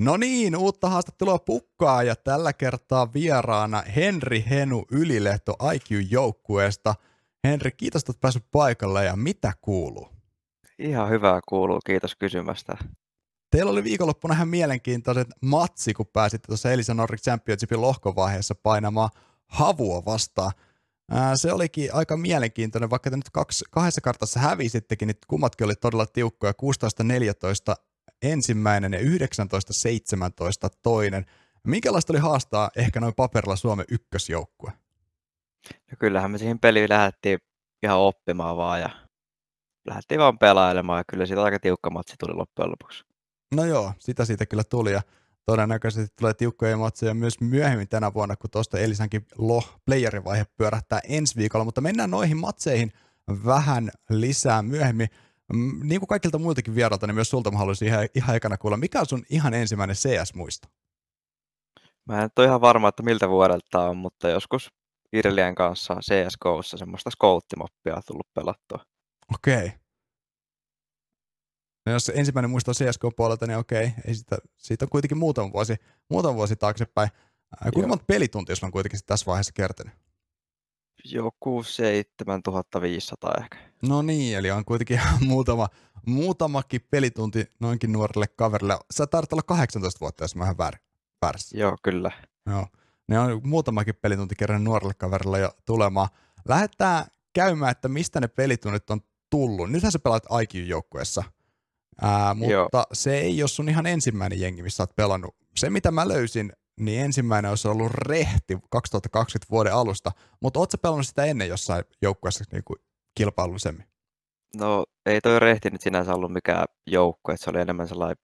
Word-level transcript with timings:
No 0.00 0.16
niin, 0.16 0.56
uutta 0.56 0.88
haastattelua 0.88 1.38
pukkaa 1.38 2.02
ja 2.02 2.16
tällä 2.16 2.52
kertaa 2.52 3.12
vieraana 3.12 3.82
Henri 3.96 4.44
Henu 4.50 4.84
Ylilehto 4.90 5.56
IQ-joukkueesta. 5.74 6.94
Henri, 7.44 7.72
kiitos, 7.72 8.02
että 8.02 8.10
olet 8.10 8.20
päässyt 8.20 8.44
paikalle 8.50 9.04
ja 9.04 9.16
mitä 9.16 9.52
kuuluu? 9.60 10.08
Ihan 10.78 11.10
hyvää 11.10 11.40
kuuluu, 11.48 11.80
kiitos 11.86 12.16
kysymästä. 12.16 12.76
Teillä 13.50 13.72
oli 13.72 13.84
viikonloppuna 13.84 14.34
ihan 14.34 14.48
mielenkiintoinen 14.48 15.26
matsi, 15.40 15.94
kun 15.94 16.06
pääsitte 16.12 16.46
tuossa 16.46 16.72
Elisa 16.72 16.94
Nordic 16.94 17.22
Championshipin 17.22 17.80
lohkovaiheessa 17.80 18.54
painamaan 18.54 19.10
havua 19.46 20.04
vastaan. 20.04 20.52
se 21.34 21.52
olikin 21.52 21.94
aika 21.94 22.16
mielenkiintoinen, 22.16 22.90
vaikka 22.90 23.10
te 23.10 23.16
nyt 23.16 23.30
kaksi, 23.30 23.64
kahdessa 23.70 24.00
kartassa 24.00 24.40
hävisittekin, 24.40 25.06
niin 25.06 25.16
kummatkin 25.26 25.64
oli 25.64 25.74
todella 25.74 26.06
tiukkoja, 26.06 26.52
16-14 27.72 27.74
ensimmäinen 28.24 28.92
ja 28.92 28.98
19-17 28.98 29.02
toinen. 30.82 31.26
Minkälaista 31.64 32.12
oli 32.12 32.20
haastaa 32.20 32.70
ehkä 32.76 33.00
noin 33.00 33.14
paperilla 33.14 33.56
Suomen 33.56 33.84
ykkösjoukkue? 33.90 34.72
No 35.90 35.96
kyllähän 35.98 36.30
me 36.30 36.38
siihen 36.38 36.58
peliin 36.58 36.88
lähdettiin 36.88 37.38
ihan 37.82 37.98
oppimaan 37.98 38.56
vaan 38.56 38.80
ja 38.80 38.90
lähdettiin 39.86 40.20
vaan 40.20 40.38
pelailemaan 40.38 41.00
ja 41.00 41.04
kyllä 41.10 41.26
siitä 41.26 41.42
aika 41.42 41.58
tiukka 41.58 41.90
matsi 41.90 42.14
tuli 42.18 42.34
loppujen 42.34 42.70
lopuksi. 42.70 43.04
No 43.54 43.64
joo, 43.64 43.92
sitä 43.98 44.24
siitä 44.24 44.46
kyllä 44.46 44.64
tuli 44.64 44.92
ja 44.92 45.02
todennäköisesti 45.46 46.14
tulee 46.18 46.34
tiukkoja 46.34 46.76
matseja 46.76 47.14
myös 47.14 47.40
myöhemmin 47.40 47.88
tänä 47.88 48.14
vuonna, 48.14 48.36
kun 48.36 48.50
tuosta 48.50 48.78
Elisankin 48.78 49.26
loh 49.38 49.80
playerin 49.84 50.24
vaihe 50.24 50.44
pyörähtää 50.56 51.00
ensi 51.08 51.36
viikolla, 51.36 51.64
mutta 51.64 51.80
mennään 51.80 52.10
noihin 52.10 52.36
matseihin 52.36 52.92
vähän 53.44 53.90
lisää 54.10 54.62
myöhemmin. 54.62 55.08
Niin 55.82 56.00
kuin 56.00 56.08
kaikilta 56.08 56.38
muiltakin 56.38 56.74
vierailta, 56.74 57.06
niin 57.06 57.14
myös 57.14 57.30
sulta 57.30 57.50
mä 57.50 57.58
haluaisin 57.58 57.88
ihan, 57.88 58.08
ihan 58.14 58.36
ekana 58.36 58.56
kuulla, 58.56 58.76
mikä 58.76 59.00
on 59.00 59.06
sun 59.06 59.24
ihan 59.30 59.54
ensimmäinen 59.54 59.96
CS-muisto? 59.96 60.68
Mä 62.08 62.22
en 62.22 62.30
ole 62.38 62.46
ihan 62.46 62.60
varma, 62.60 62.88
että 62.88 63.02
miltä 63.02 63.28
vuodelta 63.28 63.80
on, 63.80 63.96
mutta 63.96 64.28
joskus 64.28 64.70
Irlian 65.12 65.54
kanssa 65.54 65.94
CSGOssa 65.94 66.76
semmoista 66.76 67.10
scoutimoppia 67.10 67.96
on 67.96 68.02
tullut 68.06 68.28
pelattua. 68.34 68.84
Okei. 69.34 69.56
Okay. 69.56 69.70
No 71.86 71.92
jos 71.92 72.12
ensimmäinen 72.14 72.50
muisto 72.50 72.70
on 72.70 72.74
CSGO-puolelta, 72.74 73.46
niin 73.46 73.58
okei, 73.58 73.90
ei 74.06 74.14
sitä, 74.14 74.36
siitä 74.56 74.84
on 74.84 74.88
kuitenkin 74.88 75.18
muutama 75.18 75.52
vuosi, 75.52 75.76
muutama 76.10 76.34
vuosi 76.34 76.56
taaksepäin. 76.56 77.08
Kuinka 77.72 77.88
monta 77.88 78.04
pelituntia 78.04 78.56
sulla 78.56 78.68
on 78.68 78.72
kuitenkin 78.72 79.00
tässä 79.06 79.26
vaiheessa 79.26 79.52
kertynyt? 79.52 79.94
Joku 81.04 81.62
7500 81.62 83.34
ehkä. 83.40 83.58
No 83.82 84.02
niin, 84.02 84.38
eli 84.38 84.50
on 84.50 84.64
kuitenkin 84.64 85.00
muutama, 85.26 85.68
muutamakin 86.06 86.80
pelitunti 86.90 87.46
noinkin 87.60 87.92
nuorelle 87.92 88.26
kaverille. 88.26 88.78
Sä 88.90 89.06
tarvitset 89.06 89.32
olla 89.32 89.42
18 89.42 90.00
vuotta, 90.00 90.24
jos 90.24 90.36
mä 90.36 90.44
ihan 90.44 90.58
väär, 90.58 90.76
väärässä. 91.22 91.58
Joo, 91.58 91.76
kyllä. 91.82 92.10
Joo. 92.46 92.66
Ne 93.08 93.18
on 93.18 93.40
muutamakin 93.44 93.94
pelitunti 94.02 94.34
kerran 94.34 94.64
nuorelle 94.64 94.94
kaverille 94.94 95.40
jo 95.40 95.50
tulemaan. 95.64 96.08
Lähdetään 96.48 97.04
käymään, 97.32 97.70
että 97.70 97.88
mistä 97.88 98.20
ne 98.20 98.28
pelitunnit 98.28 98.90
on 98.90 99.00
tullut. 99.30 99.70
Nythän 99.70 99.92
sä 99.92 99.98
pelaat 99.98 100.24
IQ-joukkueessa, 100.42 101.24
Ää, 102.02 102.34
mutta 102.34 102.52
Joo. 102.52 102.68
se 102.92 103.18
ei 103.18 103.42
ole 103.42 103.48
sun 103.48 103.68
ihan 103.68 103.86
ensimmäinen 103.86 104.40
jengi, 104.40 104.62
missä 104.62 104.82
oot 104.82 104.96
pelannut. 104.96 105.36
Se, 105.56 105.70
mitä 105.70 105.90
mä 105.90 106.08
löysin 106.08 106.52
niin 106.80 107.00
ensimmäinen 107.00 107.48
olisi 107.48 107.68
ollut 107.68 107.92
Rehti 107.92 108.58
2020 108.70 109.50
vuoden 109.50 109.74
alusta, 109.74 110.10
mutta 110.42 110.60
ootko 110.60 110.78
pelannut 110.78 111.06
sitä 111.06 111.24
ennen 111.24 111.48
jossain 111.48 111.84
joukkueessa 112.02 112.44
niin 112.52 112.64
kuin 112.64 112.78
kilpailullisemmin? 113.18 113.86
No 114.56 114.84
ei 115.06 115.20
toi 115.20 115.40
Rehti 115.40 115.70
nyt 115.70 115.80
sinänsä 115.80 116.14
ollut 116.14 116.32
mikään 116.32 116.64
joukkue, 116.86 117.36
se 117.36 117.50
oli 117.50 117.60
enemmän 117.60 117.88
sellainen 117.88 118.16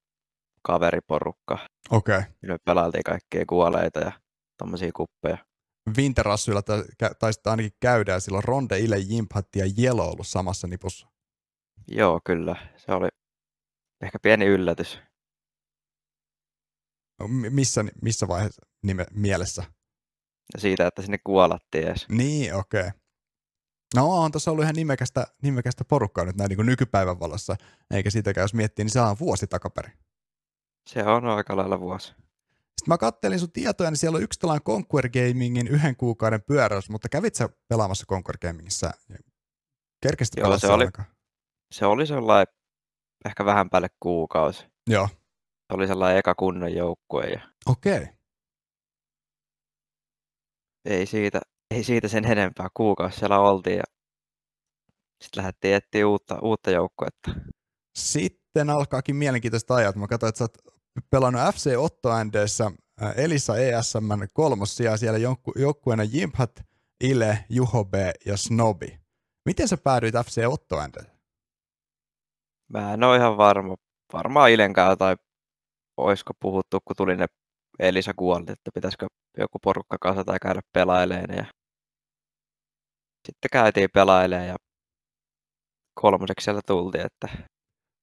kaveriporukka. 0.62 1.58
Okei. 1.90 2.18
Okay. 2.18 2.30
Me 2.42 2.56
pelailtiin 2.64 3.02
kaikkia 3.02 3.44
kuoleita 3.48 4.00
ja 4.00 4.12
tommosia 4.58 4.90
kuppeja. 4.94 5.38
Winterassuilla 5.96 6.62
taisi 7.18 7.40
ainakin 7.44 7.72
käydä 7.80 8.12
ja 8.12 8.20
silloin 8.20 8.44
Ronde, 8.44 8.78
Ile, 8.78 8.98
Jimpatti 8.98 9.58
ja 9.58 9.66
Jelo 9.76 10.10
ollut 10.10 10.26
samassa 10.26 10.66
nipussa. 10.66 11.08
Joo, 11.88 12.20
kyllä. 12.24 12.56
Se 12.76 12.92
oli 12.92 13.08
ehkä 14.02 14.18
pieni 14.22 14.46
yllätys. 14.46 15.00
Missä, 17.28 17.84
missä 18.02 18.28
vaiheessa 18.28 18.62
nime, 18.82 19.06
mielessä? 19.14 19.64
Siitä, 20.58 20.86
että 20.86 21.02
sinne 21.02 21.18
kuolattiin 21.24 21.88
edes. 21.88 22.06
Niin, 22.08 22.54
okei. 22.54 22.80
Okay. 22.80 22.92
No 23.94 24.06
on 24.06 24.32
tuossa 24.32 24.50
ollut 24.50 24.62
ihan 24.62 24.74
nimekästä, 24.74 25.26
nimekästä 25.42 25.84
porukkaa 25.84 26.24
nyt 26.24 26.36
näin 26.36 26.48
niin 26.48 26.56
kuin 26.56 26.66
nykypäivän 26.66 27.20
valossa, 27.20 27.56
eikä 27.90 28.10
siitäkään 28.10 28.44
jos 28.44 28.54
miettii, 28.54 28.84
niin 28.84 28.92
se 28.92 29.00
on 29.00 29.16
vuosi 29.20 29.46
takaperin. 29.46 29.92
Se 30.88 31.04
on 31.04 31.26
aika 31.26 31.56
lailla 31.56 31.80
vuosi. 31.80 32.06
Sitten 32.06 32.88
mä 32.88 32.98
kattelin 32.98 33.38
sun 33.38 33.52
tietoja, 33.52 33.90
niin 33.90 33.98
siellä 33.98 34.16
on 34.16 34.22
yksi 34.22 34.40
tällainen 34.40 34.64
Conquer 34.64 35.08
Gamingin 35.08 35.68
yhden 35.68 35.96
kuukauden 35.96 36.42
pyöräys, 36.42 36.90
mutta 36.90 37.08
kävit 37.08 37.34
sä 37.34 37.48
pelaamassa 37.68 38.06
Conquer 38.06 38.38
Gamingissa? 38.38 38.90
Kerkesit 40.02 40.36
Joo, 40.36 40.58
se 40.58 40.68
oli, 40.68 40.88
se 41.72 41.86
oli 41.86 42.06
sellainen 42.06 42.54
ehkä 43.24 43.44
vähän 43.44 43.70
päälle 43.70 43.88
kuukausi. 44.00 44.66
Joo. 44.86 45.08
Se 45.70 45.74
oli 45.74 45.86
sellainen 45.86 46.18
eka 46.18 46.34
kunnon 46.34 46.74
joukkue. 46.74 47.24
Ja... 47.24 47.40
Okei. 47.66 47.96
Okay. 47.96 48.06
Ei 50.84 51.06
siitä, 51.06 51.40
ei 51.70 51.84
siitä 51.84 52.08
sen 52.08 52.24
enempää. 52.24 52.68
Kuukausi 52.74 53.18
siellä 53.18 53.40
oltiin 53.40 53.76
ja 53.76 53.84
sitten 55.24 55.42
lähdettiin 55.42 55.74
etsiä 55.74 56.08
uutta, 56.08 56.38
uutta 56.42 56.70
joukkuetta. 56.70 57.30
Sitten 57.98 58.70
alkaakin 58.70 59.16
mielenkiintoista 59.16 59.74
ajat. 59.74 59.96
Mä 59.96 60.06
katsoin, 60.06 60.28
että 60.28 60.38
sä 60.38 60.44
oot 60.44 60.58
pelannut 61.10 61.54
FC 61.54 61.74
Otto 61.76 62.10
Andessa 62.10 62.72
Elisa 63.16 63.56
ESM 63.56 64.10
kolmos 64.32 64.76
sijaa 64.76 64.96
siellä 64.96 65.18
joukkueena 65.56 66.04
Jimphat, 66.04 66.60
Ile, 67.04 67.44
Juho 67.48 67.84
B 67.84 67.94
ja 68.26 68.36
Snobi. 68.36 69.00
Miten 69.46 69.68
sä 69.68 69.76
päädyit 69.76 70.14
FC 70.14 70.44
Otto 70.46 70.76
Andessa? 70.76 71.12
Mä 72.72 72.94
en 72.94 73.04
ole 73.04 73.16
ihan 73.16 73.36
varma. 73.36 73.74
Varmaan 74.12 74.50
Ilenkaan 74.50 74.98
tai 74.98 75.16
olisiko 76.00 76.32
puhuttu, 76.40 76.78
kun 76.84 76.96
tuli 76.96 77.16
ne 77.16 77.26
Elisa 77.78 78.12
kuolli, 78.16 78.52
että 78.52 78.70
pitäisikö 78.74 79.06
joku 79.38 79.58
porukka 79.58 79.96
kanssa 80.00 80.24
tai 80.24 80.38
käydä 80.42 80.60
pelailemaan. 80.72 81.36
Ja 81.36 81.44
sitten 83.26 83.48
käytiin 83.52 83.88
pelailemaan 83.94 84.48
ja 84.48 84.56
kolmoseksi 86.00 86.44
siellä 86.44 86.60
tultiin, 86.66 87.06
että 87.06 87.28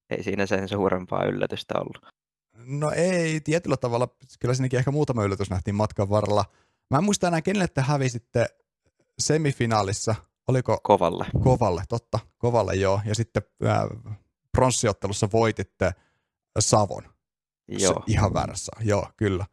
ei 0.09 0.23
siinä 0.23 0.45
sen 0.45 0.69
suurempaa 0.69 1.25
yllätystä 1.25 1.73
ollut. 1.79 2.17
No 2.65 2.91
ei, 2.95 3.41
tietyllä 3.41 3.77
tavalla. 3.77 4.07
Kyllä 4.39 4.53
sinnekin 4.53 4.79
ehkä 4.79 4.91
muutama 4.91 5.23
yllätys 5.23 5.49
nähtiin 5.49 5.75
matkan 5.75 6.09
varrella. 6.09 6.45
Mä 6.91 6.97
en 6.97 7.03
muista 7.03 7.27
enää, 7.27 7.41
kenelle 7.41 7.67
te 7.67 7.81
hävisitte 7.81 8.45
semifinaalissa. 9.19 10.15
Oliko? 10.47 10.79
Kovalle. 10.83 11.25
Kovalle, 11.43 11.83
totta. 11.89 12.19
Kovalle, 12.37 12.75
joo. 12.75 13.01
Ja 13.05 13.15
sitten 13.15 13.43
äh, 13.65 14.13
pronssiottelussa 14.51 15.29
voititte 15.33 15.91
Savon. 16.59 17.03
Joo. 17.67 17.93
Se, 17.93 17.99
ihan 18.07 18.33
väärässä, 18.33 18.71
joo, 18.81 19.07
kyllä. 19.17 19.45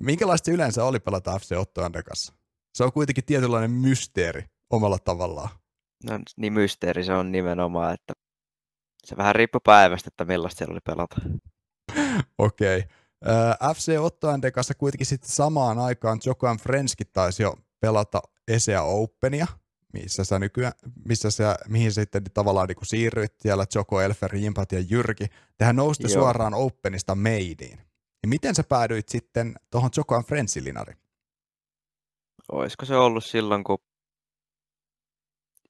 Minkälaista 0.00 0.46
se 0.46 0.52
yleensä 0.52 0.84
oli 0.84 1.00
pelata 1.00 1.38
FC 1.38 1.52
Otto 1.56 1.80
kanssa? 2.04 2.32
Se 2.74 2.84
on 2.84 2.92
kuitenkin 2.92 3.24
tietynlainen 3.24 3.70
mysteeri 3.70 4.44
omalla 4.70 4.98
tavallaan. 4.98 5.48
No 6.04 6.18
niin 6.36 6.52
mysteeri 6.52 7.04
se 7.04 7.12
on 7.12 7.32
nimenomaan, 7.32 7.94
että 7.94 8.12
se 9.06 9.16
vähän 9.16 9.34
riippuu 9.34 9.60
päivästä, 9.64 10.08
että 10.08 10.24
millaista 10.24 10.58
siellä 10.58 10.72
oli 10.72 10.80
pelata. 10.86 11.16
Okei. 12.38 12.78
Okay. 12.78 13.74
FC 13.74 13.98
Otto 14.00 14.28
kanssa 14.54 14.74
kuitenkin 14.74 15.06
sitten 15.06 15.30
samaan 15.30 15.78
aikaan 15.78 16.20
Jokoan 16.26 16.56
Frenski 16.56 17.04
taisi 17.04 17.42
jo 17.42 17.54
pelata 17.80 18.22
Esea 18.48 18.82
Openia– 18.82 19.46
missä 19.92 20.24
sä 20.24 20.38
nykyään, 20.38 20.72
missä 21.04 21.30
sä, 21.30 21.56
mihin 21.68 21.92
sä 21.92 22.00
sitten 22.00 22.24
tavallaan 22.34 22.68
niin 22.68 22.86
siirryit 22.86 23.34
siellä 23.40 23.66
Joko, 23.74 24.00
Elfer, 24.00 24.36
Jimpat 24.36 24.72
ja 24.72 24.80
Jyrki. 24.90 25.26
Tehän 25.58 25.76
nousitte 25.76 26.12
Joo. 26.12 26.22
suoraan 26.22 26.54
Openista 26.54 27.14
Maidiin. 27.14 27.78
Ja 28.22 28.28
miten 28.28 28.54
sä 28.54 28.62
päädyit 28.68 29.08
sitten 29.08 29.54
tuohon 29.70 29.90
Joko 29.96 30.14
and? 30.14 30.94
Olisiko 32.52 32.86
se 32.86 32.96
ollut 32.96 33.24
silloin, 33.24 33.64
kun 33.64 33.78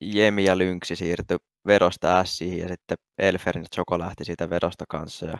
Jemi 0.00 0.44
ja 0.44 0.58
Lynksi 0.58 0.96
siirtyi 0.96 1.38
vedosta 1.66 2.24
Siin 2.24 2.58
ja 2.58 2.68
sitten 2.68 2.98
Elferin 3.18 3.62
ja 3.62 3.68
Joko 3.76 3.98
lähti 3.98 4.24
siitä 4.24 4.50
vedosta 4.50 4.84
kanssa. 4.88 5.26
Ja 5.26 5.38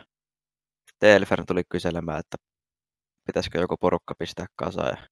sitten 0.89 1.09
Elfer 1.09 1.45
tuli 1.45 1.63
kyselemään, 1.69 2.19
että 2.19 2.37
pitäisikö 3.27 3.59
joku 3.59 3.77
porukka 3.77 4.15
pistää 4.19 4.45
kasaan. 4.55 4.89
Ja 4.89 5.07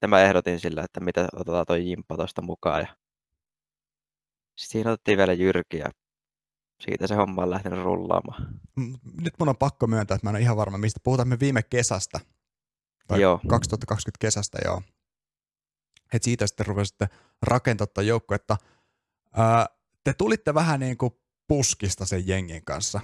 tämä 0.00 0.22
ehdotin 0.22 0.60
sillä, 0.60 0.82
että 0.84 1.00
mitä 1.00 1.28
otetaan 1.32 1.66
tuo 1.66 1.76
Jimpa 1.76 2.16
tuosta 2.16 2.42
mukaan. 2.42 2.80
Ja 2.80 2.96
Siinä 4.58 4.90
otettiin 4.90 5.18
vielä 5.18 5.32
Jyrki 5.32 5.78
ja 5.78 5.90
siitä 6.80 7.06
se 7.06 7.14
homma 7.14 7.42
on 7.42 7.50
lähtenyt 7.50 7.84
rullaamaan. 7.84 8.60
Nyt 9.20 9.34
mun 9.38 9.48
on 9.48 9.56
pakko 9.56 9.86
myöntää, 9.86 10.14
että 10.14 10.26
mä 10.26 10.30
en 10.30 10.36
ole 10.36 10.42
ihan 10.42 10.56
varma, 10.56 10.78
mistä 10.78 11.00
puhutaan 11.02 11.28
me 11.28 11.40
viime 11.40 11.62
kesästä. 11.62 12.20
Tai 13.06 13.20
joo. 13.20 13.40
2020 13.48 14.18
kesästä, 14.20 14.58
joo. 14.64 14.82
Et 16.12 16.22
siitä 16.22 16.46
sitten 16.46 16.66
rupesitte 16.66 17.08
rakentaa 17.42 18.02
joukkuetta. 18.02 18.56
te 20.04 20.14
tulitte 20.14 20.54
vähän 20.54 20.80
niin 20.80 20.98
kuin 20.98 21.12
puskista 21.48 22.06
sen 22.06 22.28
jengin 22.28 22.64
kanssa. 22.64 23.00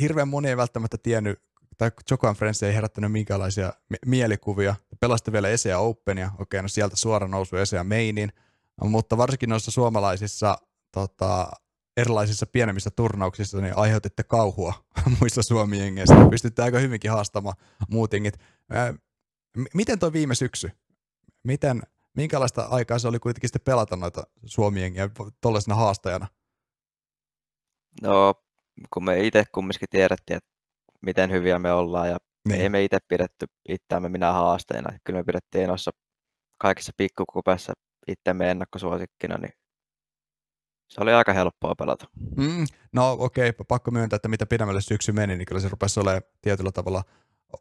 Hirveän 0.00 0.28
moni 0.28 0.48
ei 0.48 0.56
välttämättä 0.56 0.98
tiennyt 0.98 1.42
tämä 1.78 1.90
Joko 2.10 2.34
Friends 2.34 2.62
ei 2.62 2.74
herättänyt 2.74 3.12
minkäänlaisia 3.12 3.72
mielikuvia. 4.06 4.74
Pelasitte 5.00 5.32
vielä 5.32 5.48
Esea 5.48 5.78
Openia, 5.78 6.30
okei, 6.38 6.62
no 6.62 6.68
sieltä 6.68 6.96
suora 6.96 7.28
nousu 7.28 7.56
Esea 7.56 7.84
Mainin, 7.84 8.32
mutta 8.84 9.16
varsinkin 9.16 9.48
noissa 9.48 9.70
suomalaisissa 9.70 10.58
tota, 10.92 11.50
erilaisissa 11.96 12.46
pienemmissä 12.46 12.90
turnauksissa 12.90 13.60
niin 13.60 13.76
aiheutitte 13.76 14.22
kauhua 14.22 14.74
muissa 15.20 15.42
Suomi-jengeistä. 15.42 16.14
Pystytte 16.30 16.62
aika 16.62 16.78
hyvinkin 16.78 17.10
haastamaan 17.10 17.56
muut 17.88 18.12
jengit. 18.12 18.38
Miten 19.74 19.98
tuo 19.98 20.12
viime 20.12 20.34
syksy? 20.34 20.70
Miten, 21.42 21.82
minkälaista 22.16 22.62
aikaa 22.62 22.98
se 22.98 23.08
oli 23.08 23.18
kuitenkin 23.18 23.48
sitten 23.48 23.64
pelata 23.64 23.96
noita 23.96 24.22
Suomi-jengiä 24.46 25.10
tuollaisena 25.40 25.74
haastajana? 25.74 26.26
No, 28.02 28.34
kun 28.92 29.04
me 29.04 29.26
itse 29.26 29.44
kumminkin 29.54 29.88
tiedettiin, 29.90 30.36
että 30.36 30.50
miten 31.02 31.30
hyviä 31.30 31.58
me 31.58 31.72
ollaan 31.72 32.08
ja 32.08 32.16
niin. 32.48 32.60
ei 32.60 32.68
me 32.68 32.84
itse 32.84 32.98
pidetty 33.08 33.46
itseämme 33.68 34.08
minä 34.08 34.32
haasteena. 34.32 34.98
Kyllä 35.04 35.18
me 35.18 35.24
pidettiin 35.24 35.68
noissa 35.68 35.90
kaikissa 36.58 36.92
pikkukupessa 36.96 37.72
itsemme 38.08 38.50
ennakkosuosikkina, 38.50 39.38
niin 39.38 39.52
se 40.90 41.00
oli 41.00 41.12
aika 41.12 41.32
helppoa 41.32 41.74
pelata. 41.74 42.06
Mm, 42.36 42.66
no 42.92 43.16
okei, 43.18 43.48
okay, 43.48 43.64
pakko 43.68 43.90
myöntää, 43.90 44.16
että 44.16 44.28
mitä 44.28 44.46
pidemmälle 44.46 44.80
syksy 44.80 45.12
meni, 45.12 45.36
niin 45.36 45.46
kyllä 45.46 45.60
se 45.60 45.68
rupesi 45.68 46.00
olemaan 46.00 46.22
tietyllä 46.42 46.72
tavalla 46.72 47.04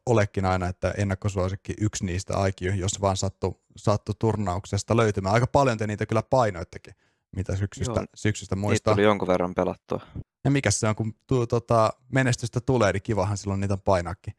olekin 0.06 0.46
aina, 0.46 0.68
että 0.68 0.94
ennakkosuosikki 0.98 1.74
yksi 1.82 2.06
niistä 2.06 2.34
IQ, 2.48 2.76
jos 2.76 3.02
vaan 3.02 3.18
sattui, 3.18 3.56
sattui 3.78 4.16
turnauksesta 4.20 4.98
löytymään. 4.98 5.34
Aika 5.34 5.48
paljon 5.48 5.78
te 5.78 5.88
niitä 5.88 6.06
kyllä 6.06 6.24
painoittekin, 6.24 6.94
mitä 7.36 7.56
syksystä, 7.56 8.00
Joo, 8.00 8.06
syksystä 8.16 8.56
muistaa. 8.56 8.92
Niitä 8.92 8.96
tuli 8.96 9.06
jonkun 9.06 9.28
verran 9.28 9.56
pelattua. 9.56 10.00
Ja 10.44 10.52
mikä 10.52 10.72
se 10.72 10.88
on, 10.88 10.96
kun 10.96 11.14
tu, 11.28 11.48
tota, 11.48 11.90
menestystä 12.14 12.62
tulee, 12.62 12.94
niin 12.94 13.02
kivahan 13.02 13.38
silloin 13.38 13.60
niitä 13.60 13.78
painaakin. 13.78 14.34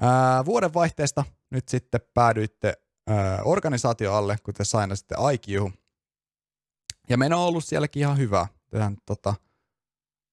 Ää, 0.00 0.44
vuoden 0.44 0.74
vaihteesta 0.74 1.24
nyt 1.50 1.68
sitten 1.68 2.00
päädyitte 2.14 2.72
ää, 3.06 3.38
organisaatio 3.44 4.14
alle, 4.14 4.36
kun 4.42 4.54
te 4.54 4.64
sainasitte 4.64 5.14
IQ. 5.32 5.72
Ja 7.10 7.16
meno 7.16 7.42
on 7.42 7.48
ollut 7.48 7.64
sielläkin 7.64 8.00
ihan 8.00 8.18
hyvä. 8.18 8.46
Tehän, 8.70 8.96
tota, 9.06 9.34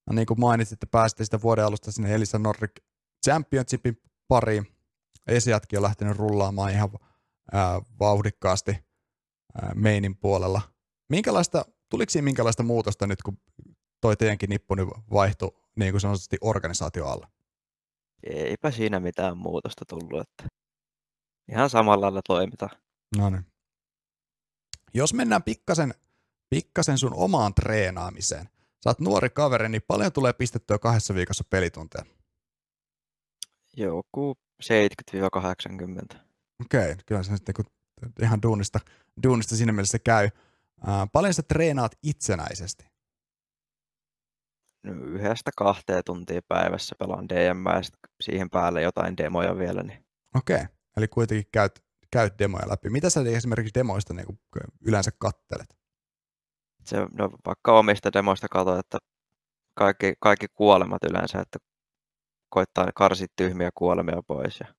no 0.08 0.14
niin 0.14 0.26
kuin 0.26 0.40
mainitsitte, 0.40 0.86
pääsitte 0.86 1.26
sitä 1.26 1.42
vuoden 1.42 1.66
alusta 1.66 1.92
sinne 1.92 2.16
Elisa 2.16 2.40
Nordic 2.40 2.72
Championshipin 3.26 4.02
pariin. 4.28 4.68
Esijatkin 5.28 5.80
on 5.80 5.84
lähtenyt 5.84 6.18
rullaamaan 6.18 6.72
ihan 6.72 6.90
ää, 7.52 7.82
vauhdikkaasti 8.00 8.72
ää, 9.62 9.72
meinin 9.76 10.18
puolella. 10.18 10.62
Minkälaista, 11.10 11.66
tuliko 11.90 12.10
siinä 12.10 12.26
minkälaista 12.26 12.64
muutosta 12.64 13.08
nyt, 13.08 13.22
kun 13.24 13.38
toi 14.02 14.18
teidänkin 14.18 14.50
nippu 14.50 14.76
nyt 14.76 14.88
vaihtui 15.12 15.52
niin 15.76 15.94
kuin 15.94 16.02
sanotusti 16.02 16.38
organisaatio 16.42 17.08
alle? 17.08 17.28
Eipä 18.24 18.72
siinä 18.72 19.00
mitään 19.00 19.38
muutosta 19.38 19.86
tullut, 19.86 20.22
että 20.22 20.48
ihan 21.52 21.70
samalla 21.70 22.06
lailla 22.06 22.22
toimita. 22.28 22.70
No 23.18 23.30
niin. 23.30 23.46
Jos 24.94 25.14
mennään 25.14 25.44
pikkasen, 25.44 25.94
pikkasen 26.50 26.98
sun 26.98 27.14
omaan 27.14 27.54
treenaamiseen. 27.54 28.50
Sä 28.84 28.90
oot 28.90 29.00
nuori 29.00 29.30
kaveri, 29.30 29.70
niin 29.70 29.82
paljon 29.88 30.12
tulee 30.12 30.34
pistettyä 30.34 30.80
kahdessa 30.80 31.16
viikossa 31.16 31.44
pelitunteja? 31.50 32.06
Joku 33.78 34.38
70-80. 34.64 34.68
Okei, 36.62 36.92
okay, 36.92 36.96
kyllä 37.06 37.24
se 37.24 37.38
sitten 37.38 37.56
ihan 38.22 38.42
duunista, 38.42 38.80
duunista 39.24 39.56
siinä 39.56 39.72
mielessä 39.72 40.00
käy. 40.00 40.30
Uh, 40.82 41.10
paljon 41.14 41.34
sä 41.34 41.44
treenaat 41.44 41.92
itsenäisesti? 42.04 42.86
No, 44.84 44.94
yhdestä 44.94 45.52
kahteen 45.58 46.04
tuntia 46.06 46.42
päivässä 46.48 46.96
pelaan 47.00 47.30
DM 47.30 47.66
ja 47.66 47.82
siihen 48.22 48.50
päälle 48.50 48.82
jotain 48.82 49.18
demoja 49.18 49.58
vielä. 49.58 49.84
Niin... 49.84 50.06
Okei, 50.36 50.56
okay. 50.56 50.68
eli 50.98 51.08
kuitenkin 51.08 51.50
käyt, 51.52 51.84
käyt 52.12 52.40
demoja 52.40 52.70
läpi. 52.70 52.90
Mitä 52.90 53.10
sä 53.10 53.22
esimerkiksi 53.22 53.74
demoista 53.74 54.14
niin 54.14 54.40
yleensä 54.82 55.12
kattelet? 55.18 55.77
Se, 56.88 56.98
no, 56.98 57.30
vaikka 57.46 57.80
omista 57.80 58.14
demoista 58.14 58.48
katsoin, 58.48 58.80
että 58.80 58.98
kaikki, 59.74 60.14
kaikki 60.20 60.48
kuolemat 60.48 61.04
yleensä, 61.04 61.40
että 61.40 61.60
koittaa 62.50 62.92
karsia 62.96 63.28
tyhmiä 63.36 63.70
kuolemia 63.76 64.22
pois. 64.28 64.60
Ja... 64.60 64.74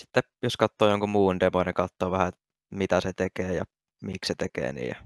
Sitten 0.00 0.22
jos 0.42 0.56
katsoo 0.56 0.88
jonkun 0.88 1.10
muun 1.10 1.40
demon, 1.40 1.66
niin 1.66 1.74
katsoo 1.74 2.10
vähän, 2.10 2.32
mitä 2.70 3.00
se 3.00 3.12
tekee 3.12 3.54
ja 3.54 3.64
miksi 4.02 4.28
se 4.28 4.34
tekee 4.34 4.72
niin. 4.72 4.88
Ja... 4.88 5.02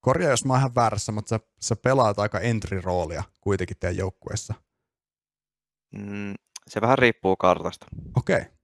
Korjaa, 0.00 0.30
jos 0.30 0.44
mä 0.44 0.52
oon 0.52 0.60
ihan 0.60 0.74
väärässä, 0.74 1.12
mutta 1.12 1.28
sä, 1.28 1.40
sä 1.60 1.76
pelaat 1.76 2.18
aika 2.18 2.40
entry-roolia 2.40 3.22
kuitenkin 3.40 3.76
teidän 3.80 3.96
joukkueessa. 3.96 4.54
Mm, 5.94 6.34
se 6.68 6.80
vähän 6.80 6.98
riippuu 6.98 7.36
kartasta. 7.36 7.86
Okei. 8.16 8.36
Okay. 8.36 8.59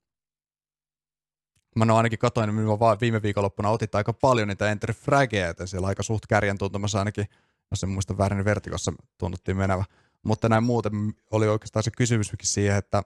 Mä 1.76 1.84
no 1.84 1.96
ainakin 1.96 2.18
katoin, 2.18 2.50
että 2.50 2.78
vaan 2.80 2.98
viime 3.00 3.22
viikonloppuna 3.22 3.68
otit 3.68 3.94
aika 3.94 4.12
paljon 4.12 4.48
niitä 4.48 4.70
entry 4.70 4.94
frageja, 4.94 5.46
joten 5.46 5.68
siellä 5.68 5.88
aika 5.88 6.02
suht 6.02 6.26
kärjen 6.26 6.58
tuntumassa 6.58 6.98
ainakin 6.98 7.26
jos 7.70 7.82
en 7.82 7.88
muista 7.88 8.18
väärin, 8.18 8.36
niin 8.36 8.44
vertikossa 8.44 8.92
tunnuttiin 9.18 9.56
menevä. 9.56 9.84
Mutta 10.22 10.48
näin 10.48 10.64
muuten 10.64 10.92
oli 11.30 11.48
oikeastaan 11.48 11.82
se 11.82 11.90
kysymyskin 11.90 12.38
siihen, 12.42 12.76
että 12.76 13.02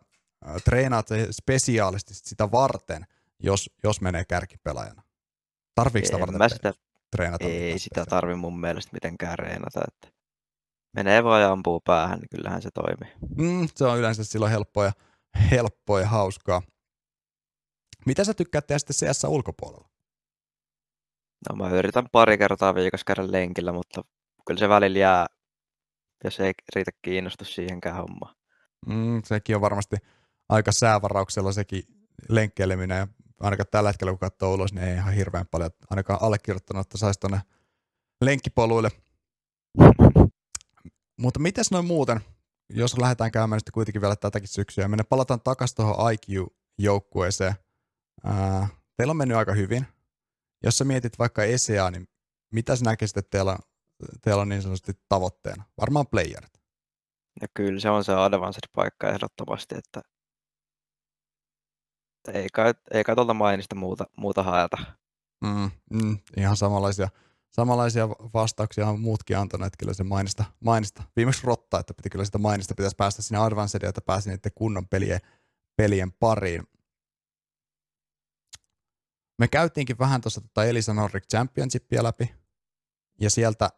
treenaat 0.65 1.09
spesiaalisti 1.31 2.15
sitä 2.15 2.51
varten, 2.53 3.07
jos, 3.39 3.71
jos 3.85 4.01
menee 4.01 4.25
kärkipelaajana. 4.25 5.03
Tarviiko 5.75 6.07
sitä 6.07 6.21
varten 6.21 6.39
mä 6.39 6.49
sitä, 6.49 6.73
treenata? 7.11 7.45
Ei 7.45 7.79
sitä 7.79 8.07
tarvi 8.07 8.35
mun 8.35 8.61
mielestä 8.61 8.93
mitenkään 8.93 9.37
treenata. 9.37 9.81
Että 9.89 10.17
menee 10.97 11.25
vaan 11.25 11.43
ja 11.43 11.53
ampuu 11.53 11.81
päähän, 11.81 12.19
niin 12.19 12.29
kyllähän 12.31 12.63
se 12.63 12.71
toimii. 12.75 13.13
Mm, 13.37 13.69
se 13.75 13.85
on 13.85 13.99
yleensä 13.99 14.25
silloin 14.25 14.53
helppoa 14.53 14.85
ja, 14.85 14.93
helppoa 15.51 16.01
ja 16.01 16.07
hauskaa. 16.07 16.63
Mitä 18.07 18.25
sä 18.25 18.35
tykkäät 18.35 18.67
tehdä 18.67 18.79
sitten 18.79 19.09
CS 19.09 19.25
ulkopuolella? 19.25 19.89
No 21.49 21.57
mä 21.57 21.71
yritän 21.71 22.07
pari 22.13 22.39
kertaa 22.39 22.75
viikossa 22.75 23.05
käydä 23.05 23.33
lenkillä, 23.33 23.73
mutta 23.73 24.03
kyllä 24.47 24.59
se 24.59 24.69
välillä 24.69 24.99
jää, 24.99 25.27
jos 26.25 26.41
ei 26.41 26.53
riitä 26.75 26.91
kiinnostus 27.03 27.55
siihenkään 27.55 27.97
hommaan. 27.97 28.35
Mm, 28.87 29.23
sekin 29.25 29.57
on 29.57 29.63
varmasti 29.63 29.97
aika 30.49 30.73
säävarauksella 30.73 31.53
sekin 31.53 31.83
lenkkeileminen. 32.29 32.99
Ja 32.99 33.09
ainakaan 33.41 33.67
tällä 33.71 33.89
hetkellä, 33.89 34.13
kun 34.13 34.19
katsoo 34.19 34.55
ulos, 34.55 34.73
niin 34.73 34.89
ei 34.89 34.95
ihan 34.95 35.15
hirveän 35.15 35.47
paljon. 35.51 35.71
Ainakaan 35.91 36.23
allekirjoittanut, 36.23 36.87
että 36.87 36.99
saisi 36.99 37.21
tuonne 37.21 37.41
lenkkipoluille. 38.21 38.91
Mutta 41.21 41.41
miten 41.41 41.65
noin 41.71 41.85
muuten, 41.85 42.21
jos 42.69 42.99
lähdetään 42.99 43.33
käymään 43.33 43.61
sitten 43.61 43.73
kuitenkin 43.73 44.03
vielä 44.03 44.17
tätäkin 44.17 44.49
syksyä, 44.49 44.85
ja 44.85 44.89
me 44.89 44.97
palataan 45.09 45.41
takaisin 45.41 45.77
tuohon 45.77 46.13
IQ-joukkueeseen. 46.13 47.55
Ää, 48.25 48.69
teillä 48.97 49.11
on 49.11 49.17
mennyt 49.17 49.37
aika 49.37 49.53
hyvin. 49.53 49.87
Jos 50.65 50.79
sä 50.79 50.85
mietit 50.85 51.19
vaikka 51.19 51.45
ESEA, 51.45 51.91
niin 51.91 52.09
mitä 52.53 52.77
sä 52.77 52.85
näkisit, 52.85 53.17
että 53.17 53.31
teillä 53.31 53.59
teillä 54.23 54.43
on 54.43 54.49
niin 54.49 54.63
sanotusti 54.63 54.93
tavoitteena? 55.09 55.65
Varmaan 55.81 56.07
playerit. 56.07 56.61
Ja 57.41 57.49
kyllä 57.55 57.81
se 57.81 57.91
on 57.91 58.05
se 58.05 58.13
advanced-paikka 58.13 59.09
ehdottomasti, 59.09 59.75
että 59.79 60.03
ei 62.33 62.47
kai, 62.53 62.75
ei 62.91 63.05
kai 63.05 63.15
tuolta 63.15 63.35
mainista 63.35 63.75
muuta, 63.75 64.05
muuta 64.17 64.43
haeta. 64.43 64.77
Mm, 65.45 65.71
mm, 65.91 66.19
ihan 66.37 66.57
samanlaisia, 66.57 67.09
samanlaisia 67.51 68.09
vastauksia 68.09 68.89
on 68.89 69.01
muutkin 69.01 69.39
antanut, 69.39 69.67
että 69.67 69.77
kyllä 69.79 69.95
se 69.95 70.05
mainista, 70.05 70.45
mainista. 70.65 71.03
Viimeksi 71.17 71.47
rotta, 71.47 71.79
että 71.79 71.95
piti 71.95 72.11
kyllä 72.11 72.25
sitä 72.25 72.39
mainista, 72.39 72.75
pitäisi 72.75 72.97
päästä 72.97 73.23
sinne 73.23 73.41
advanced, 73.41 73.83
että 73.83 74.01
pääsi 74.01 74.29
niiden 74.29 74.53
kunnon 74.55 74.89
pelien, 74.89 75.21
pelien 75.77 76.13
pariin. 76.13 76.63
Me 79.41 79.49
käytiinkin 79.49 79.99
vähän 79.99 80.21
tuossa 80.21 80.41
tota 80.41 80.65
Elisa 80.65 80.95
Nordic 80.95 81.25
Championshipia 81.31 82.03
läpi, 82.03 82.35
ja 83.21 83.31
sieltä 83.31 83.71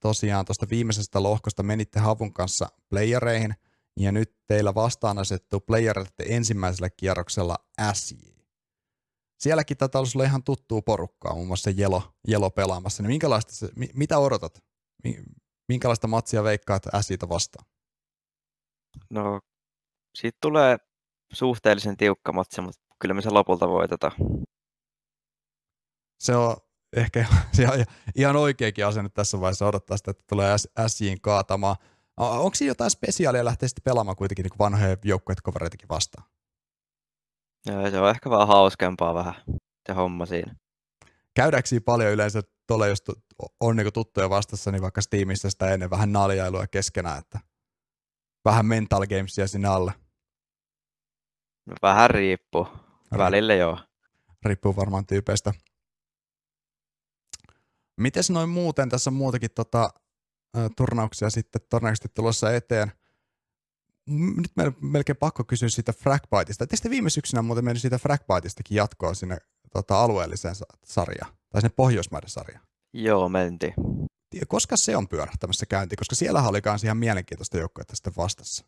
tosiaan 0.00 0.44
tuosta 0.44 0.66
viimeisestä 0.70 1.22
lohkosta 1.22 1.62
menitte 1.62 2.00
Havun 2.00 2.32
kanssa 2.32 2.68
playereihin, 2.88 3.54
ja 3.96 4.12
nyt 4.12 4.36
teillä 4.46 4.74
vastaan 4.74 5.18
asettuu 5.18 5.60
playerit 5.60 6.14
ensimmäisellä 6.28 6.90
kierroksella 6.90 7.56
SJ. 7.92 8.16
Sielläkin 9.40 9.76
tätä 9.76 9.98
olisi 9.98 10.18
ollut 10.18 10.28
ihan 10.28 10.44
tuttua 10.44 10.82
porukkaa, 10.82 11.34
muun 11.34 11.46
muassa 11.46 11.70
Jelo, 11.70 12.02
Jelo 12.28 12.50
pelaamassa. 12.50 13.02
Niin 13.02 13.10
minkälaista 13.10 13.52
se, 13.52 13.68
mitä 13.94 14.18
odotat? 14.18 14.64
Minkälaista 15.68 16.08
matsia 16.08 16.44
veikkaat 16.44 16.82
SJtä 17.00 17.28
vastaan? 17.28 17.66
No, 19.10 19.40
siitä 20.14 20.38
tulee 20.42 20.76
suhteellisen 21.32 21.96
tiukka 21.96 22.32
matsi, 22.32 22.60
mutta 22.60 22.80
kyllä 23.00 23.14
me 23.14 23.22
se 23.22 23.30
lopulta 23.30 23.68
voitetaan. 23.68 24.12
Se 26.20 26.36
on 26.36 26.56
ehkä 26.96 27.26
se 27.52 27.68
on 27.68 27.84
ihan 28.14 28.36
oikeakin 28.36 28.86
asenne 28.86 29.08
tässä 29.08 29.40
vaiheessa 29.40 29.66
odottaa 29.66 29.96
sitä, 29.96 30.10
että 30.10 30.24
tulee 30.28 30.56
SJin 30.86 31.20
kaatamaan. 31.20 31.76
Onko 32.16 32.54
siinä 32.54 32.70
jotain 32.70 32.90
spesiaalia 32.90 33.44
lähteä 33.44 33.68
sitten 33.68 33.82
pelaamaan 33.84 34.16
kuitenkin 34.16 34.42
niin 34.42 34.58
vanhoja 34.58 34.96
joukkueet 35.04 35.40
kovareitakin 35.40 35.88
vastaan? 35.88 36.28
Joo, 37.66 37.90
se 37.90 38.00
on 38.00 38.10
ehkä 38.10 38.30
vähän 38.30 38.48
hauskempaa 38.48 39.14
vähän 39.14 39.34
se 39.86 39.92
homma 39.92 40.26
siinä. 40.26 40.56
Käydäänkö 41.34 41.68
paljon 41.84 42.12
yleensä 42.12 42.42
tuolla, 42.66 42.86
jos 42.86 43.02
on 43.60 43.76
niin 43.76 43.92
tuttuja 43.92 44.30
vastassa, 44.30 44.70
niin 44.70 44.82
vaikka 44.82 45.00
Steamissa 45.00 45.50
sitä 45.50 45.70
ennen 45.70 45.90
vähän 45.90 46.12
naljailua 46.12 46.66
keskenään, 46.66 47.18
että 47.18 47.40
vähän 48.44 48.66
mental 48.66 49.06
gamesia 49.06 49.46
sinne 49.46 49.68
alle? 49.68 49.92
Vähän 51.82 52.10
riippuu. 52.10 52.68
Välillä 53.18 53.54
joo. 53.54 53.78
Riippuu 54.44 54.76
varmaan 54.76 55.06
tyypeistä. 55.06 55.52
Mites 58.00 58.30
noin 58.30 58.48
muuten, 58.48 58.88
tässä 58.88 59.10
on 59.10 59.14
muutakin 59.14 59.50
tota, 59.54 59.90
turnauksia 60.76 61.30
sitten 61.30 61.62
todennäköisesti 61.70 62.08
tulossa 62.14 62.54
eteen. 62.54 62.92
Nyt 64.06 64.50
meillä 64.56 64.72
melkein 64.80 65.16
pakko 65.16 65.44
kysyä 65.44 65.68
siitä 65.68 65.92
Fragbiteista. 65.92 66.64
Etteikö 66.64 66.90
viime 66.90 67.10
syksynä 67.10 67.42
muuten 67.42 67.64
mennyt 67.64 67.80
siitä 67.80 67.98
Fragbiteistakin 67.98 68.76
jatkoa 68.76 69.14
sinne 69.14 69.36
tota, 69.72 70.00
alueelliseen 70.02 70.54
sarjaan, 70.84 71.32
tai 71.50 71.60
sinne 71.60 71.74
Pohjoismaiden 71.76 72.30
sarjaan? 72.30 72.66
Joo, 72.92 73.28
mentiin. 73.28 73.74
Koska 74.48 74.76
se 74.76 74.96
on 74.96 75.08
pyörähtämässä 75.08 75.66
käynti, 75.66 75.96
koska 75.96 76.14
siellä 76.14 76.42
oli 76.42 76.60
myös 76.64 76.84
ihan 76.84 76.96
mielenkiintoista 76.96 77.58
joukkoa 77.58 77.84
sitten 77.94 78.12
vastassa. 78.16 78.64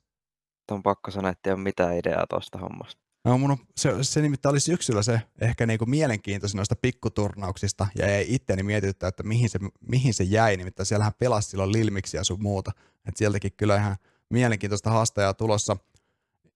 On 0.71 0.83
pakko 0.83 1.11
sanoa, 1.11 1.31
että 1.31 1.51
ei 1.51 1.55
ole 1.55 1.63
mitään 1.63 1.97
ideaa 1.97 2.27
tuosta 2.27 2.59
hommasta. 2.59 3.03
No, 3.25 3.39
mun 3.39 3.51
on, 3.51 3.59
se, 3.77 3.93
se 4.03 4.21
nimittäin 4.23 4.51
oli 4.51 4.61
syksyllä 4.61 5.03
se 5.03 5.21
ehkä 5.41 5.67
niinku 5.67 5.87
mielenkiintoisin 5.87 6.57
noista 6.57 6.77
pikkuturnauksista, 6.77 7.87
ja 7.99 8.07
ei 8.07 8.35
itteni 8.35 8.63
mietityttää, 8.63 9.09
että 9.09 9.23
mihin 9.23 9.51
se, 9.51 9.59
mihin 9.81 10.15
se 10.15 10.25
jäi, 10.25 10.57
nimittäin 10.57 10.87
siellähän 10.87 11.13
pelasi 11.19 11.51
silloin 11.51 11.73
Lilmiksi 11.73 12.17
ja 12.17 12.25
sun 12.25 12.43
muuta, 12.43 12.71
että 13.09 13.19
sieltäkin 13.19 13.53
kyllä 13.57 13.77
ihan 13.77 13.97
mielenkiintoista 14.31 14.91
haastajaa 14.91 15.35
tulossa. 15.35 15.77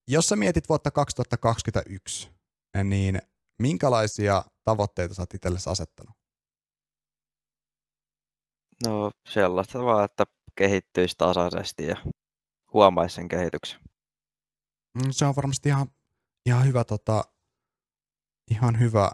Jos 0.07 0.29
sä 0.29 0.35
mietit 0.35 0.69
vuotta 0.69 0.91
2021, 0.91 2.29
niin 2.83 3.21
minkälaisia 3.61 4.43
tavoitteita 4.63 5.13
sä 5.13 5.21
oot 5.21 5.33
itsellesi 5.33 5.69
asettanut? 5.69 6.15
No 8.85 9.11
sellaista 9.29 9.83
vaan, 9.83 10.05
että 10.05 10.23
kehittyisi 10.55 11.15
tasaisesti 11.17 11.85
ja 11.85 11.95
huomaisi 12.73 13.15
sen 13.15 13.27
kehityksen. 13.27 13.79
Mm, 14.93 15.11
se 15.11 15.25
on 15.25 15.35
varmasti 15.35 15.69
ihan 15.69 15.87
ihan 16.47 16.65
hyvä, 16.65 16.83
tota, 16.83 17.23
ihan 18.51 18.79
hyvä 18.79 19.11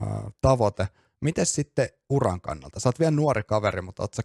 ää, 0.00 0.30
tavoite. 0.40 0.88
Miten 1.20 1.46
sitten 1.46 1.88
uran 2.10 2.40
kannalta? 2.40 2.80
Sä 2.80 2.88
oot 2.88 2.98
vielä 2.98 3.10
nuori 3.10 3.42
kaveri, 3.42 3.82
mutta 3.82 4.02
oot 4.02 4.14
sä, 4.14 4.22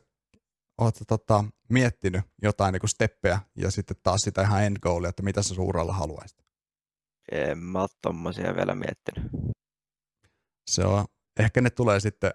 oot 0.78 0.96
sä 0.96 1.06
tota, 1.06 1.44
miettinyt 1.70 2.24
jotain 2.42 2.74
niin 2.74 2.90
steppejä 2.90 3.40
ja 3.56 3.72
sitten 3.72 3.98
taas 4.04 4.22
sitä 4.22 4.42
ihan 4.42 4.64
end 4.64 4.78
goalia, 4.82 5.10
että 5.10 5.24
mitä 5.24 5.44
sä 5.44 5.62
uralla 5.62 5.94
haluaisit? 5.94 6.46
En 7.32 7.58
mä 7.58 7.80
ole 7.80 7.90
tommosia 8.02 8.56
vielä 8.56 8.76
miettinyt. 8.76 9.32
Se 10.72 10.86
on, 10.86 11.06
ehkä 11.40 11.62
ne 11.62 11.70
tulee 11.70 12.00
sitten, 12.00 12.34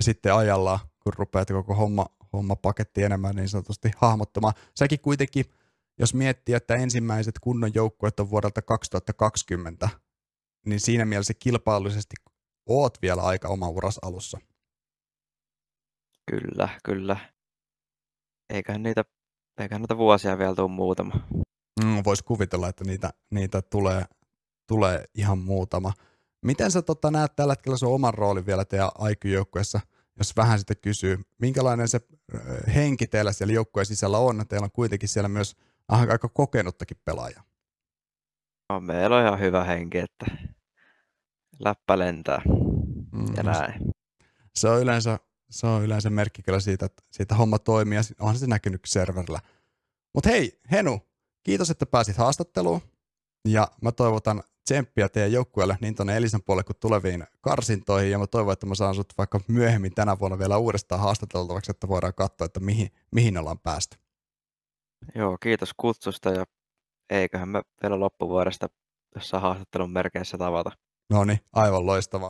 sitten 0.00 0.34
ajalla, 0.34 0.80
kun 1.02 1.12
rupeat 1.16 1.48
koko 1.48 1.74
homma, 1.74 2.06
homma 2.32 2.56
paketti 2.56 3.02
enemmän 3.02 3.36
niin 3.36 3.48
sanotusti 3.48 3.90
hahmottamaan. 3.96 4.54
Säkin 4.78 5.00
kuitenkin 5.00 5.44
jos 6.00 6.14
miettii, 6.14 6.54
että 6.54 6.74
ensimmäiset 6.74 7.38
kunnon 7.38 7.74
joukkueet 7.74 8.20
on 8.20 8.30
vuodelta 8.30 8.62
2020, 8.62 9.88
niin 10.66 10.80
siinä 10.80 11.04
mielessä 11.04 11.34
kilpailullisesti 11.34 12.14
oot 12.68 12.98
vielä 13.02 13.22
aika 13.22 13.48
oma 13.48 13.68
uras 13.68 13.98
alussa. 14.02 14.38
Kyllä, 16.30 16.68
kyllä. 16.84 17.16
Eiköhän 18.50 18.82
niitä, 18.82 19.04
eiköhän 19.58 19.82
niitä 19.82 19.96
vuosia 19.96 20.38
vielä 20.38 20.54
tule 20.54 20.70
muutama. 20.70 21.14
Mm, 21.84 22.02
Voisi 22.04 22.24
kuvitella, 22.24 22.68
että 22.68 22.84
niitä, 22.84 23.10
niitä 23.30 23.62
tulee, 23.62 24.04
tulee 24.68 25.04
ihan 25.14 25.38
muutama. 25.38 25.92
Miten 26.42 26.70
sä 26.70 26.82
tota, 26.82 27.10
näet 27.10 27.36
tällä 27.36 27.52
hetkellä 27.52 27.76
sun 27.76 27.94
oman 27.94 28.14
roolin 28.14 28.46
vielä 28.46 28.64
teidän 28.64 28.90
IQ-joukkueessa, 29.10 29.80
jos 30.18 30.36
vähän 30.36 30.58
sitten 30.58 30.76
kysyy, 30.82 31.18
minkälainen 31.38 31.88
se 31.88 32.00
henki 32.74 33.06
teillä 33.06 33.32
siellä 33.32 33.54
joukkueen 33.54 33.86
sisällä 33.86 34.18
on? 34.18 34.44
Teillä 34.48 34.64
on 34.64 34.70
kuitenkin 34.70 35.08
siellä 35.08 35.28
myös 35.28 35.56
aika 35.90 36.28
kokenuttakin 36.28 36.96
pelaajaa. 37.04 37.42
No, 38.68 38.80
meillä 38.80 39.16
on 39.16 39.26
ihan 39.26 39.40
hyvä 39.40 39.64
henki, 39.64 39.98
että 39.98 40.26
läppä 41.58 41.98
lentää 41.98 42.42
mm, 43.12 43.26
ja 43.36 43.42
näin. 43.42 43.74
Se 44.54 44.68
on 44.68 44.82
yleensä, 44.82 45.18
se 45.50 45.66
on 45.66 45.84
yleensä 45.84 46.10
merkki 46.10 46.42
kyllä 46.42 46.60
siitä, 46.60 46.86
että 46.86 47.02
siitä 47.10 47.34
homma 47.34 47.58
toimii 47.58 47.96
ja 47.96 48.02
onhan 48.20 48.38
se 48.38 48.46
näkynyt 48.46 48.80
serverillä. 48.86 49.40
Mutta 50.14 50.28
hei, 50.28 50.60
Henu, 50.70 51.00
kiitos, 51.42 51.70
että 51.70 51.86
pääsit 51.86 52.16
haastatteluun. 52.16 52.80
Ja 53.48 53.68
mä 53.82 53.92
toivotan 53.92 54.42
tsemppiä 54.64 55.08
teidän 55.08 55.32
joukkueelle 55.32 55.78
niin 55.80 55.94
tuonne 55.94 56.16
Elisan 56.16 56.42
puolelle 56.42 56.64
kuin 56.64 56.76
tuleviin 56.80 57.26
karsintoihin. 57.40 58.10
Ja 58.10 58.18
mä 58.18 58.26
toivon, 58.26 58.52
että 58.52 58.66
mä 58.66 58.74
saan 58.74 58.94
sut 58.94 59.12
vaikka 59.18 59.40
myöhemmin 59.48 59.94
tänä 59.94 60.18
vuonna 60.18 60.38
vielä 60.38 60.56
uudestaan 60.56 61.00
haastateltavaksi, 61.00 61.70
että 61.70 61.88
voidaan 61.88 62.14
katsoa, 62.14 62.44
että 62.44 62.60
mihin, 62.60 62.90
mihin 63.10 63.38
ollaan 63.38 63.58
päästy. 63.58 63.96
Joo, 65.14 65.38
kiitos 65.42 65.70
kutsusta 65.76 66.30
ja 66.30 66.44
eiköhän 67.10 67.48
me 67.48 67.62
vielä 67.82 68.00
loppuvuodesta 68.00 68.66
jossain 69.14 69.42
haastattelun 69.42 69.92
merkeissä 69.92 70.38
tavata. 70.38 70.70
No 71.10 71.24
niin, 71.24 71.38
aivan 71.52 71.86
loistava. 71.86 72.28